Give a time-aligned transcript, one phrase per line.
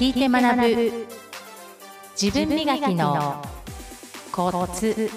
[0.00, 1.06] 聞いて学ぶ
[2.18, 3.44] 自分磨きの
[4.32, 5.10] コツ。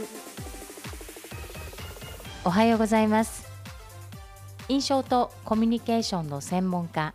[2.43, 3.47] おはようございます。
[4.67, 7.13] 印象とコミュニケーションの専門家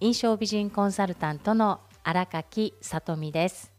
[0.00, 3.72] 印象美人コンサルタントの荒垣さとみです。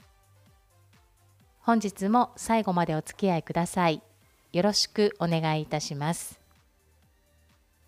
[1.59, 4.01] 本日も最後までお付き合いください。
[4.51, 6.39] よろしくお願いいたします。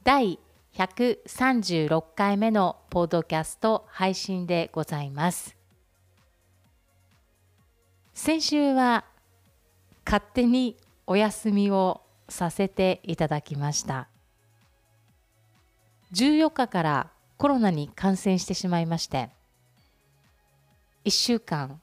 [0.04, 0.38] 第
[0.76, 5.56] 136回目のポッドキャスト配信でございます。
[8.14, 9.06] 先週は
[10.06, 10.76] 勝手に
[11.08, 14.10] お休みをさせていただきました。
[16.12, 19.30] 14日からコロナに感染してしまいまして、
[21.06, 21.80] 1週間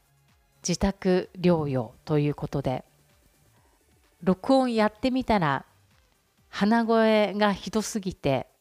[0.62, 2.84] 自宅療養ということで、
[4.22, 5.64] 録音やってみたら
[6.50, 8.51] 鼻声がひどすぎて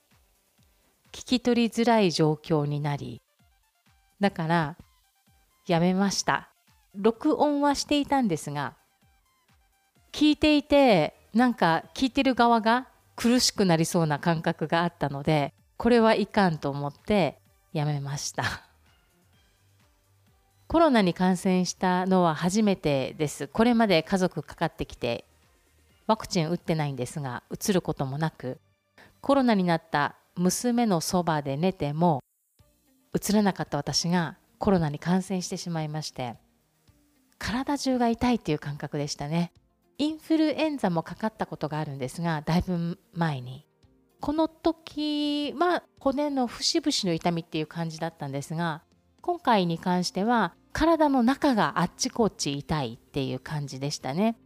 [1.12, 3.22] 聞き取りづらい状況になり、
[4.20, 4.78] だから
[5.68, 6.50] やめました。
[6.96, 8.76] 録音はしていたんですが、
[10.12, 17.40] 聞いていて、なんか聞いてる側が苦しくなりそうな感覚があったので、これはいかんと思って
[17.74, 18.44] やめました。
[20.68, 23.48] コロナに感染したのは初めてです。
[23.48, 25.26] これまで家族かかってきて、
[26.08, 28.60] ワクチン打ってないんですが、うつることもなく、
[29.22, 32.22] コロナになった娘のそばで寝ても
[33.14, 36.36] うつらなかった私がコロナに感染してしまいまして
[37.38, 39.52] 体中が痛いっていう感覚でしたね。
[39.98, 43.66] インフルエンザもかかったことがあるんですがだいぶ前に。
[44.20, 48.84] この時は骨の節々の痛みっていう感じだったんですが
[49.22, 54.38] 今回に関しては体の中があっちこっち痛いっていう感じでしたね。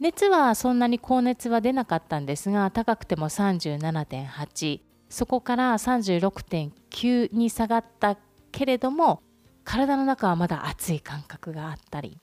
[0.00, 8.16] 熱はそんなに高熱は出なかったんですが高くても37.8そこから36.9に下がった
[8.52, 9.22] けれども
[9.64, 12.18] 体の中はまだ熱い感覚があったり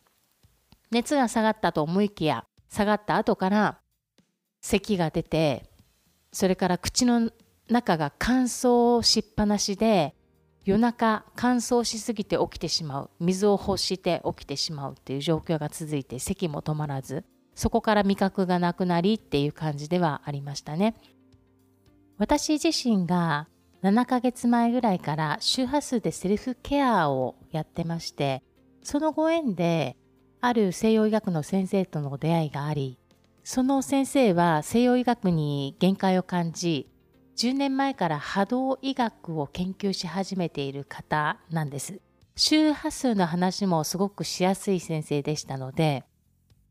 [0.91, 3.79] 熱が下がったと思いきや下がった後から
[4.61, 5.65] 咳が出て
[6.31, 7.31] それから口の
[7.69, 10.13] 中が乾燥しっぱなしで
[10.63, 20.95] 夜中乾燥しすぎて起きてしまう水を欲して起きてしまうっていう状況が続いて咳も止まらずそこから味覚がなくなりっていう感じではありましたね。
[22.21, 23.47] 私自身が
[23.81, 28.43] 7ヶ月前ぐらいから周波数でセルフケアをやってまして
[28.83, 29.97] そのご縁で
[30.39, 32.99] ある西洋医学の先生との出会いがあり
[33.43, 36.91] その先生は西洋医学に限界を感じ
[37.37, 42.01] 10年前から波動医学を研究し始めている方なんです。
[42.35, 46.03] 周波数の話もすごくしやすい先生でしたので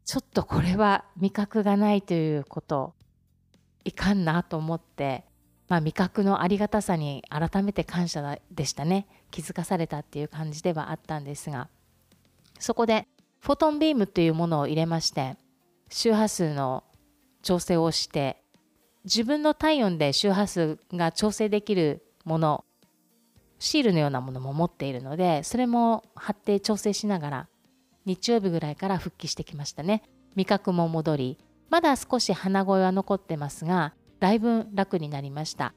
[0.05, 2.95] ちょっとこれは味覚がないということ
[3.85, 5.25] いかんなと思って
[5.71, 9.07] まあ、味覚のありがたさに改めて感謝でしたね。
[9.31, 11.69] 気づかされたっていう感じではあったんですが。
[12.59, 13.07] そこで
[13.39, 15.37] フォトンビームというものを入れまして
[15.89, 16.85] 周波数の
[17.43, 18.37] 調整をして
[19.05, 22.65] 自分の体温で周波数が調整できるもの
[23.59, 27.49] シールのようなものも持っているのでそれも貼って調整しながら
[28.05, 30.03] 日曜日ぐらいから復帰してきましたね。
[30.35, 31.39] 味覚も戻り
[31.71, 35.75] まだ少し鼻声は残ってますがだいぶ楽になりました。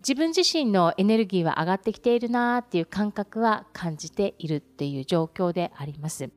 [0.00, 6.30] 自分自身のエネルギーは上がってきているなーっていう感覚は感じているっていう状況であります。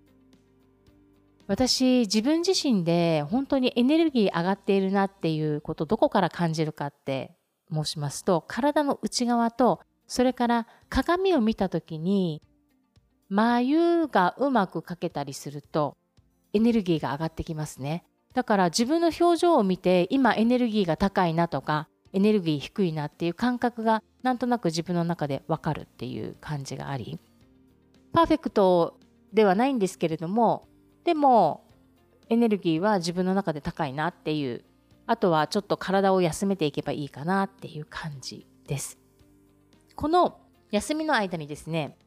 [1.47, 7.35] 私自分自身で本当にエネルギー上がっているなっていうことどこから感じるかって
[7.71, 12.41] 申しますと体の内側とそれから鏡を見た時に
[13.29, 15.97] 眉がうまく描けたりすると
[16.53, 18.05] エネルギーが上がってきますね。
[18.35, 27.17] だから自分の表情を見て今エネルギーが高いなとかエネルギー低いなっていう感覚がなんとなく自分の中でわかるっていう感じがあり
[28.13, 28.99] パーフェクト
[29.33, 30.67] ではないんですけれども
[31.05, 31.63] でも
[32.29, 34.65] エネルギーは自分の中で高いなっていう
[35.07, 38.97] あとはちょっと体を休めていけばいいかなっていう感じです。
[39.95, 40.39] この
[40.71, 41.97] 休みの間にですね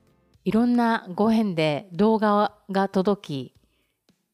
[0.45, 3.58] いろんなご縁で動画が届き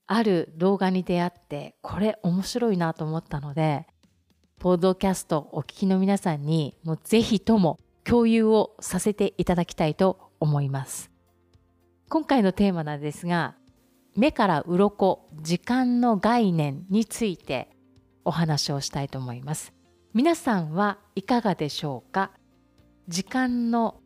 [0.06, 3.86] ある動画に出会ってこれ面白いなと思ったので
[4.58, 11.10] ポッドキャストお聞きの皆さんにもうぜひとも共有をさせていただきたいと思います。
[12.10, 13.54] 今回のテーマなんですが
[14.14, 17.70] 目から鱗時間の概念について
[18.24, 19.72] お話をしたいと思います。
[20.12, 22.30] 皆さんはいかがでしょうか？
[23.08, 24.00] 時間の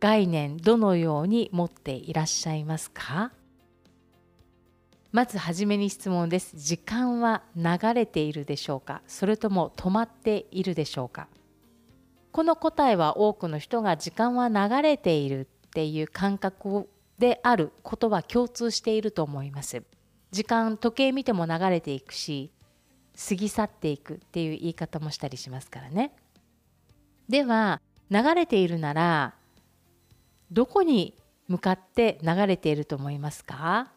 [0.00, 3.32] 概念どのように持っていらっしゃいますか？
[5.12, 6.56] まずはじめに質問です。
[6.56, 9.02] 時間は流れているでしょうか？
[9.06, 11.28] それとも止まっているでしょうか？
[12.32, 16.88] この答えは多くの人が時間は流れているっていう感覚
[17.18, 19.82] であることは共通していると思います。
[20.30, 22.50] 時間時計見ても流れていくし
[23.28, 26.14] 過ぎ去っていくっていう言い方もしたりしますからね。
[27.28, 29.34] では流れているなら
[30.50, 31.18] どこに
[31.48, 33.92] 向かって流れていると思いますか？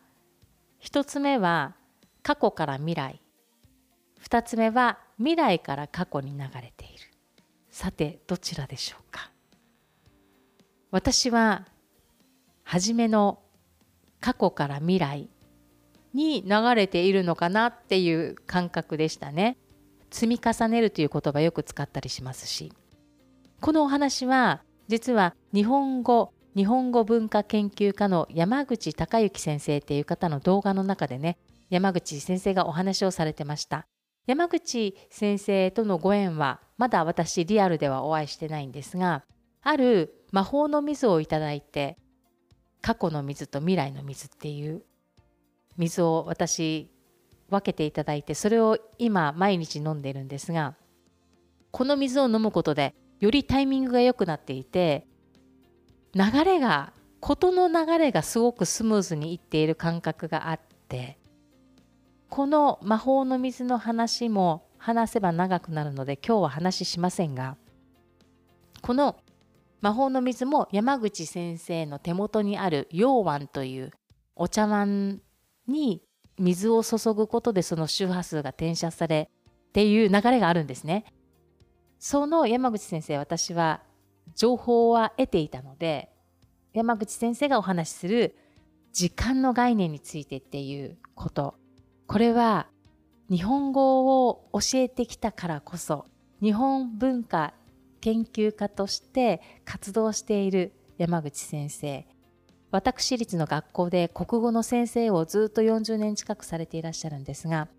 [0.86, 1.74] 一つ目は
[2.22, 3.20] 過去から未来。
[4.20, 7.00] 二つ目は未来から過去に流れている。
[7.72, 9.32] さてどちらでしょうか。
[10.92, 11.66] 私は
[12.64, 13.40] 初めの
[14.22, 15.28] 過去から未来
[16.14, 19.58] に流れているのかなっていう感覚でしたね。
[20.12, 22.72] 積み重ねるという言葉よく使ったりしますし。
[23.60, 31.38] このお話は実は日本語日本語文化研究家の山口孝之先生っていう方の動画の中でね
[31.70, 33.88] 山口先生がお話をされてました。
[34.26, 39.24] 山口先生とのご縁はまだ私リアルではお会いしてないんですが
[39.62, 41.98] ある魔法の水をいただいて
[42.82, 44.84] 過去の水と未来の水っていう
[45.78, 46.92] 水を私
[47.50, 50.76] 分けていただいてそれを今毎日飲んでいるんですが
[51.70, 55.06] この水を飲むことでよりタイミングが良くなっていて
[56.16, 61.18] 流れが事の流れがすごくスムーズにいっている感覚があって
[62.30, 67.58] この魔法の水の話も話せば長くなるので今日は話しませんが
[68.82, 69.18] この
[69.82, 73.92] 魔法の水も山口先生の手元にある溶碗という
[74.36, 75.20] お茶碗
[75.68, 76.02] に
[76.38, 81.06] 水を注ぐことでその周波数が転写されっていう流れがあるんですね。
[82.00, 83.82] その山口先生私は
[84.36, 86.10] 情報は得ていたので
[86.74, 88.36] 山口先生がお話しする
[88.92, 91.56] 時間の概念についてっていうこと。
[92.08, 92.68] これは
[93.30, 96.06] 日本語を教えてきたからこそ
[96.42, 97.54] 日本文化
[98.00, 102.06] 研究家として活動している山口先生。
[102.72, 107.70] 私立の学校で国語の先生をずっと40年近くされていらっしゃるんですが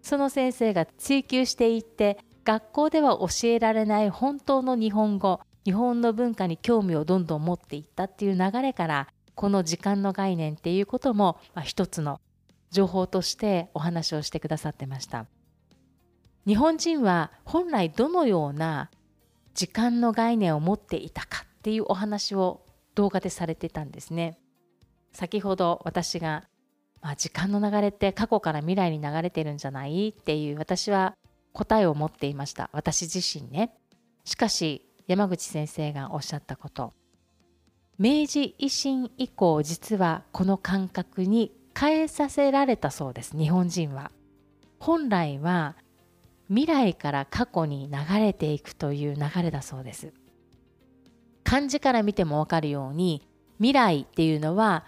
[0.00, 12.20] その先生が追求していって学校では教えられない本当の日本語日本の文化に興味をどんどん持っていったっていう流れからこの時間の概念っていうことも、まあ、一つの
[12.70, 15.26] 情報としてお話をしてくださってました。
[16.46, 18.90] 日本人は本来どのような
[19.54, 24.38] 時間の概念を持っていたかっていうお話を動画でされてたんですね。
[25.12, 26.44] 先ほど私が、
[27.00, 30.08] まあ、時間の流れって過去から未来に流れてるんじゃない？
[30.08, 31.14] っていう私は
[31.52, 32.68] 答えを持っていました。
[32.72, 33.72] 私自身ね。
[34.24, 36.92] しかし山口先生がおっしゃったこと。
[37.98, 44.10] 明治維新以降実はこの感覚に変えさせられたそうです日本人は。
[44.80, 45.76] 本来は
[46.48, 50.12] 未来から過去に流れていくという流れだそうです。
[51.44, 53.28] 漢字から見てもわかるように
[53.58, 54.84] 未来っていうのは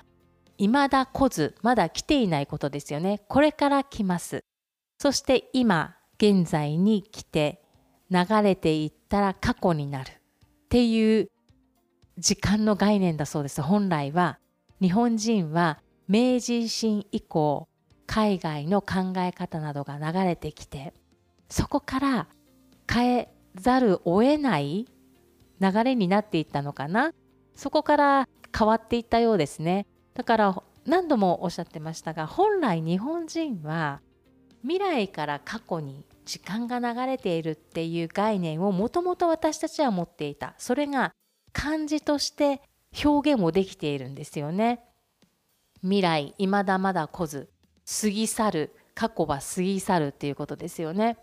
[0.58, 3.22] 未だ来ずまだ来ていないことですよね。
[3.28, 4.40] これから来ます。
[4.98, 7.62] そして今現在に来て
[8.10, 10.12] 流れていったら過去になるっ
[10.68, 11.30] ていう
[12.18, 13.62] 時間の概念だそうです。
[13.62, 14.38] 本来は
[14.80, 17.68] 日本人は明治維新以降
[18.06, 20.94] 海外の考え方などが流れてきて
[21.48, 22.28] そこから
[22.90, 24.86] 変えざるを得ない
[25.60, 27.12] 流れになっていったのかな。
[27.54, 29.86] そこから変わっていったようですね。
[30.14, 34.00] だから何度もおっしゃってましたが本来日本人は
[34.62, 40.54] 未来から過去に時間が流れているっていう概念をもともと私たちは持っていた。
[40.58, 41.14] それが
[41.52, 42.60] 漢字として
[43.02, 44.80] 表現もできているんですよね。
[45.82, 47.48] 未来未だまだ来ず
[48.02, 51.16] 過ぎ去る過去は過ぎ去るっていうことですよね。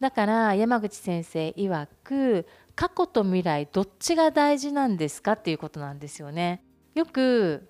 [0.00, 6.64] だから山口先生曰く過去と未来どっちが大事なんですかっていうことなんですよね。
[6.94, 7.68] よく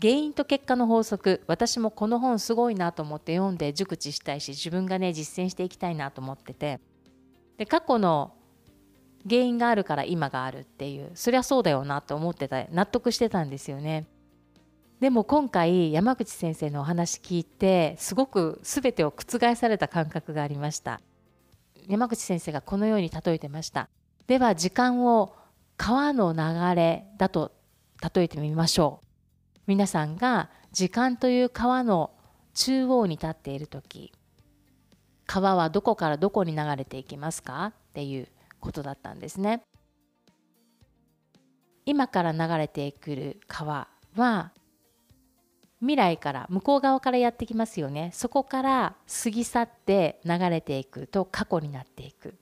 [0.00, 6.80] 原因と結果の法則私もこの本すごいなと思って読んで熟知したいし自分がね実践していきたいなと思ってて。
[7.58, 8.32] で過去の
[9.28, 14.06] 原因があるから今があるっていうそりゃそうだよなと思ってた納得してたんですよね。
[14.98, 21.02] でも今回山口先生のお話聞いてすごく全てを覆された感覚がありました。
[21.86, 23.90] 山口先生がこのように例えてました。
[24.26, 25.34] では時間を
[25.76, 27.52] 川の流れだと
[28.14, 29.09] 例えてみましょう。
[29.66, 32.10] 皆さんが時間という川の
[32.54, 34.12] 中央に立っている時
[35.26, 37.66] 川はどこからどこに流れていきますか？
[37.66, 39.62] っていうことだったんですね。
[41.86, 44.52] 今から流れてくる川は
[45.80, 48.10] 未来から向こう側からやってきますよね。
[48.12, 52.34] そこから過ぎ去って流れていくと過去になっていく。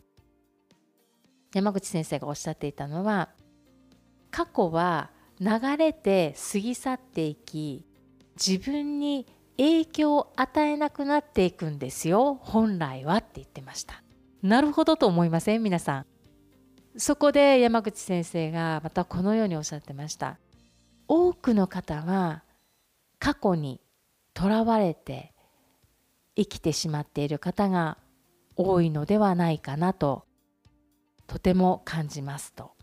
[1.55, 3.29] 山口先生がおっしゃっていたのは
[4.31, 5.11] 過去は
[5.41, 7.85] 流れて過ぎ去っていき
[8.35, 9.27] 自分に
[9.57, 12.35] 影響を与えなくなっていくんですよ。
[12.43, 14.03] 本来はって言ってました。
[14.43, 15.63] なるほどと思いません？
[15.63, 16.07] 皆さん。
[16.97, 20.39] そこで山口先生がまたこのようにおっしゃってました。
[21.09, 22.45] 多くの方は
[23.19, 23.81] 過去に
[24.35, 25.33] とらわれて
[26.37, 27.99] 生きてしまっている方が
[28.55, 30.25] 多いのではないかなと
[31.27, 32.78] とても感じますと。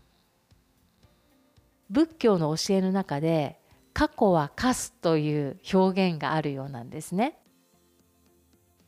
[1.90, 3.60] 仏教の教えの中で
[3.92, 7.38] 過去はカスという表現があるようなんですね。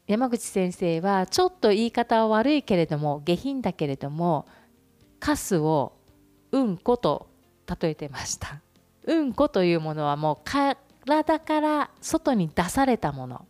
[0.07, 4.47] 山口先生はちょっと言い方は悪いけれども下品だけれども
[5.21, 5.93] カスを
[6.51, 7.29] うんこと
[7.81, 8.63] 例えてました。
[9.07, 13.47] うんこというものはもう体から外に出されたもの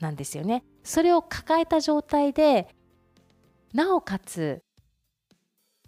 [0.00, 0.64] なんですよね。
[0.82, 2.68] それを抱えた状態で
[3.72, 4.62] なおかつ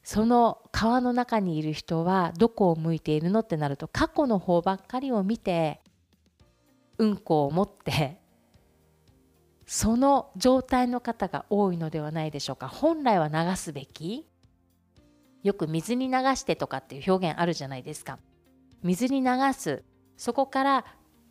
[0.05, 5.81] その川の中にいる人はどこを向いているのってなると過去の方ばっかりを見て
[6.99, 8.21] うんこを持って
[9.67, 12.69] その状態の方が多いのではないでしょうか。
[12.69, 14.29] 本来は流すべき。
[15.43, 18.19] よく水に流してとかっていう表現あるじゃないですか。
[18.83, 19.83] 水に流す。
[20.19, 20.85] そこから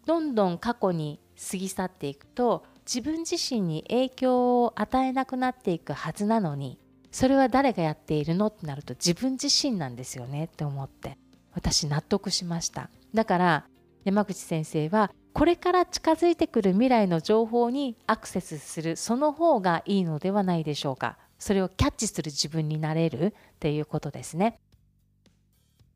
[0.08, 1.20] どんどん過去に
[1.52, 6.80] 過ぎ去っていくと自分自身に影響を与えなくなっていくはずなのに
[7.14, 11.18] それは誰がやっているのってなると自分自身なんですよねって思って。
[11.54, 12.90] 私納得しました。
[13.14, 13.66] だから
[14.04, 21.20] 山口先生はこれから近づいてくる未来の情報にアクセスするその方がいいのではないでしょうか。
[21.38, 24.60] それをキャッチする自分になれるっていうことですね。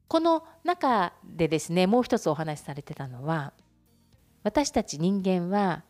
[0.08, 3.54] この中でですねもう一つお話しされてたのは
[4.44, 5.84] 私たち人間は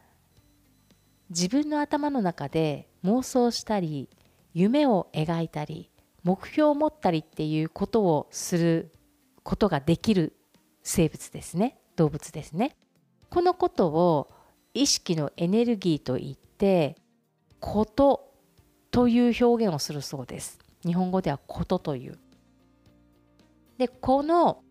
[1.30, 4.10] 自分の頭の中で妄想したり
[4.58, 5.92] 夢を描いたり
[6.24, 8.92] 目標を持ったりっていうことをする
[9.44, 10.34] ことができる
[10.82, 11.78] 生物ですね。
[11.96, 12.76] 動物ですね。
[13.30, 14.32] このことを
[14.74, 16.96] 意識のエネルギーといって
[17.60, 18.34] こと
[18.90, 20.58] という表現をするそうです。
[20.84, 22.18] 日本語ではことという。
[23.78, 24.64] でこの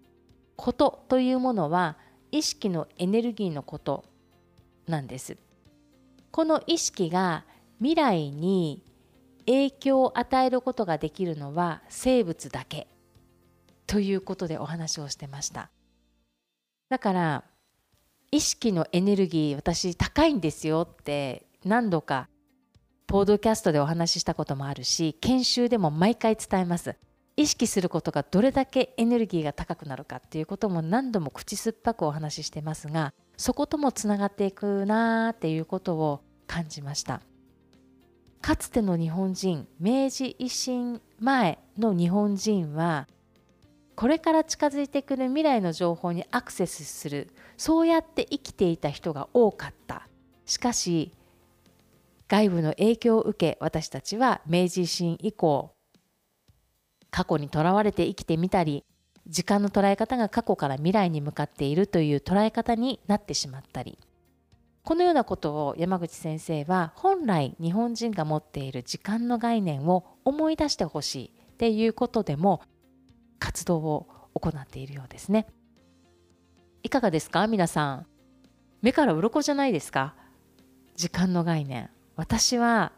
[0.56, 1.96] ことというものは
[2.32, 4.04] 意識のエネルギーのこと
[4.88, 5.36] なんです。
[6.32, 7.44] この意識が
[7.78, 8.82] 未来に
[9.46, 12.88] 影響を与えることができるのは生物だけ。
[13.86, 15.70] ということでお話をしてました。
[16.88, 17.44] だから
[18.30, 22.28] 意識のエネルギー私高いんですよって何度か
[23.06, 26.96] ポードキャストでお話ししたこともあるし研修でも毎回伝えます。
[27.38, 37.20] 意識することがどれだけエネルギーが高くなるかっていうことも何度も口酸っぱくお話ししてますがそこともつながっていくなーっていうことを感じました。
[38.46, 43.08] かつての日本人明治維新前の日本人は
[43.96, 50.06] これから近づいてくる未来の情報にアクセスするそうやって生きていた人が多かった。
[50.44, 51.12] しかし
[52.28, 55.72] 外部の影響を受け私たちは明治維新以降
[57.10, 58.84] 過去にとらわれて生きてみたり
[59.26, 63.98] 時間の捉え方が過去から未来に向かっているという捉え方になってしまったり。
[64.86, 72.62] このようなことを山口先生は本来日本人が持っている時間の概念を思い出してほしいっていうことでも
[73.40, 75.48] 活動を行っているようですね。
[76.84, 77.48] いかがですか？
[77.48, 78.06] 皆さん。
[78.80, 80.14] 目から鱗じゃないですか？
[80.94, 81.90] 時間の概念。
[82.14, 82.92] 私は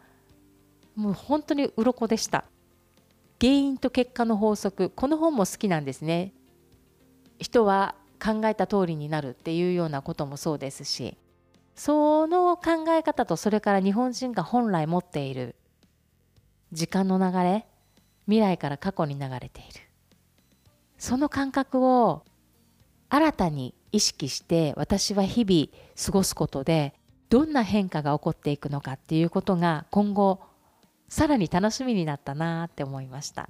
[0.95, 2.45] もう本当に鱗でした。
[3.41, 6.33] 原因と結果の法則この本も好きなんですね。
[7.39, 11.17] 人は考えた通りになるっていうようなこともそうですし
[11.79, 15.55] その考え方とそれから日本人が本来持っている
[16.73, 17.65] 時間の流れ
[18.25, 19.79] 未来から過去に流れている。
[20.97, 22.25] その感覚を
[23.07, 26.95] 新たに意識して私は日々過ごすことで
[27.29, 30.41] どんな変化が起こっていくのかっていうことが今後
[31.07, 33.47] さらに楽しみになったなって思いました。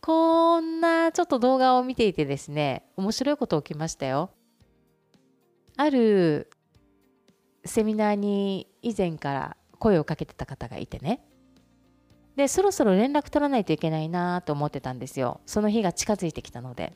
[0.00, 4.30] こんなちょっと動画を見ていてですね面白いこと起きましたよ。
[5.76, 6.50] ある
[7.64, 11.20] セミナーに以前から声をかけてた方がいてね。
[12.36, 15.40] でそろそろ連絡取らないといけないなと思ってたんですよ。
[15.46, 16.92] その日が近づいてきたので。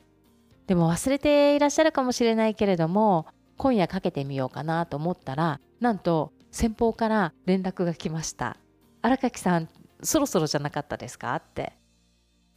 [0.67, 3.25] でも忘れていらっしゃるかもしれないけれども
[3.57, 8.57] 今夜かけてみようかなと思ったらなんと先方から連絡が来ました。
[9.01, 9.67] 荒垣さん
[10.03, 11.73] そろそろじゃなかったですかって。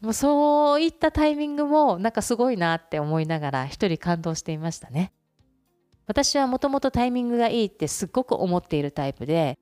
[0.01, 5.13] もうそういったタイミングもなんかすごいなって思いながら一人感動していましたね。
[6.07, 9.59] 私はもともとタイミングがいいってすっごく思っているタイプで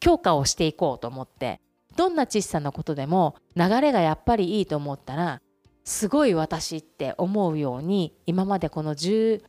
[0.00, 1.60] 強化をしていこうと思って
[1.96, 5.40] どんな小さなことでも流れがやっぱりいいと思ったら
[5.84, 9.40] すごい私って思うように今までこの18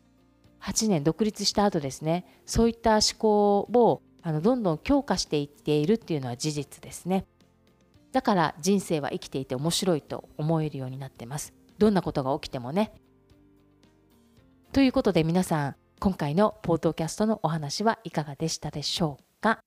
[0.88, 7.26] 年独立した後ですねそういった思考をあのどんどん強化していっているっていうのは事実ですね。
[8.12, 11.54] だから人生は生きていて面白いと思えるようになってます。
[11.78, 12.92] どんなことが起きてもね
[14.78, 19.58] ということで皆さん今回のポートキャストのお話はいかがでしたでしょうか？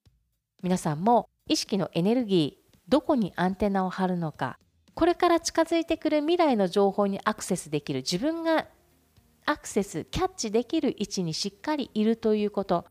[0.62, 4.56] 皆さんも意識のエネルギーどこにアンテナを張るのか？
[4.94, 8.68] これから近づいてくる未来の情報にアクセスできる自分が
[9.46, 12.86] アクセスキャッチできる位置にしっかりいるということ。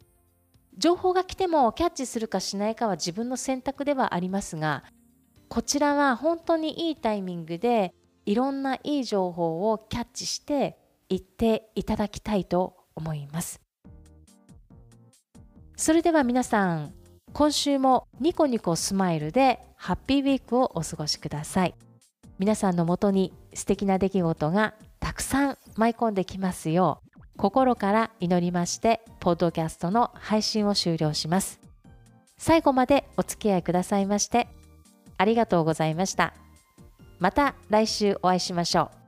[0.78, 4.84] 情報が来てもキャッチするかしないかは自分の選択ではありますが
[5.48, 7.94] こちらは本当にいいタイミングで
[8.26, 10.78] いろんないい情報をキャッチして
[11.10, 13.62] いっていただきたいと思います。
[15.76, 16.94] それでは皆さん
[17.34, 21.76] 今週もニコニコスマイルでハッピーウィークをお過ごしください。
[22.38, 31.60] 皆さんのもとに素敵な出来事がたくさん舞い込んできますよう心から祈りましてポッドキャストの配信を終了します。
[32.38, 34.48] 最後までお付き合いくださいまして
[35.18, 36.34] ありがとうございました。
[37.20, 38.99] また来週お会いしましょう。